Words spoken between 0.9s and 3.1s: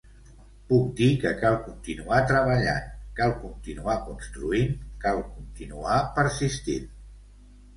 dir que cal continuar treballant,